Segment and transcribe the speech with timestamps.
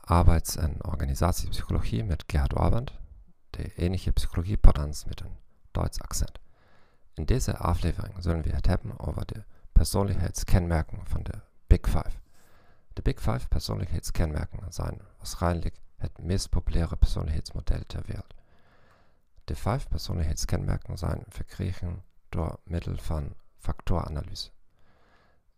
[0.00, 2.92] arbeids- en organisatiepsychologie met Gerhard Orband,
[3.50, 5.36] de ähnliche Psychologie-Podans met een
[5.70, 6.38] Duits accent.
[7.14, 12.18] In deze aflevering zullen we het hebben over de persoonlijkheidskenmerken van de Big Five.
[12.92, 18.34] De Big Five persoonlijkheidskenmerken zijn waarschijnlijk het meest populaire persoonlijkheidsmodel ter wereld.
[19.44, 24.50] De vijf persoonlijkheidskenmerken zijn verkregen door middel van factoranalyse.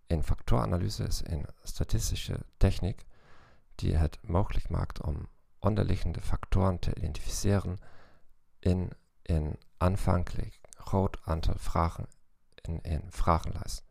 [0.06, 3.05] Een factoranalyse is een statistische techniek
[3.76, 7.78] die het mogelijk maakt om onderliggende factoren te identificeren
[8.58, 8.90] in
[9.22, 12.08] een aanvankelijk groot aantal vragen
[12.54, 13.84] in een vragenlijst.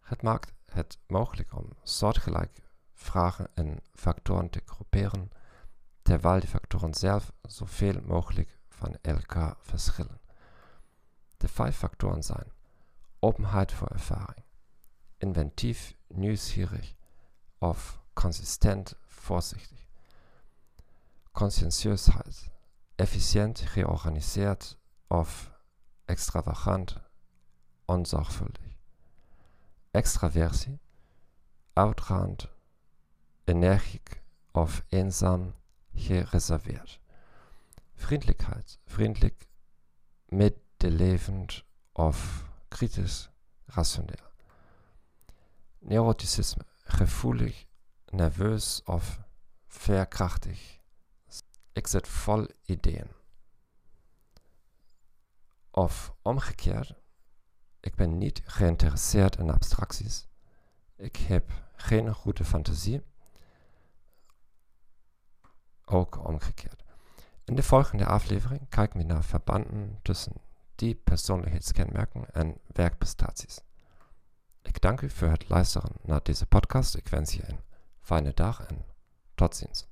[0.00, 2.62] Het maakt het mogelijk om soortgelijke
[2.94, 5.30] vragen in factoren te groeperen,
[6.02, 10.20] terwijl de factoren zelf zoveel mogelijk van elkaar verschillen.
[11.36, 12.52] De vijf factoren zijn
[13.18, 14.44] openheid voor ervaring,
[15.16, 16.94] inventief, nieuwsgierig
[17.58, 19.86] of consistent, voorzichtig,
[21.32, 22.50] conscientieusheid,
[22.96, 25.50] efficient, georganiseerd of
[26.04, 26.96] extravagant,
[27.84, 28.76] onzorgvuldig,
[29.90, 30.80] extraversie,
[31.72, 32.48] uitgaand,
[33.44, 35.54] energiek of eenzaam,
[35.94, 37.00] gereserveerd,
[37.94, 39.46] vriendelijkheid, vriendelijk,
[40.28, 43.30] medelevend of kritisch,
[43.64, 44.30] rationeel,
[45.78, 47.68] neuroticisme, gevoelig,
[48.12, 49.20] nerveus of
[49.66, 50.78] veerkrachtig.
[51.72, 53.08] Ik zit vol ideeën.
[55.70, 56.94] Of omgekeerd,
[57.80, 60.28] ik ben niet geïnteresseerd in abstracties.
[60.96, 63.02] Ik heb geen goede fantasie.
[65.84, 66.84] Ook omgekeerd.
[67.44, 70.32] In de volgende aflevering kijken we naar verbanden tussen
[70.74, 73.60] die persoonlijkheidskenmerken en werkprestaties.
[74.62, 75.48] Ik dank u voor het
[76.02, 76.96] naar deze podcast.
[76.96, 77.60] Ik wens je een
[78.10, 78.84] fijne dag en
[79.34, 79.89] tot ziens.